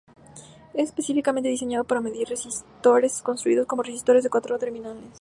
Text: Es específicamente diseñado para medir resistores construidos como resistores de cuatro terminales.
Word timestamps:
Es 0.73 0.89
específicamente 0.89 1.49
diseñado 1.49 1.83
para 1.83 2.01
medir 2.01 2.27
resistores 2.27 3.21
construidos 3.21 3.67
como 3.67 3.83
resistores 3.83 4.23
de 4.23 4.31
cuatro 4.31 4.57
terminales. 4.57 5.03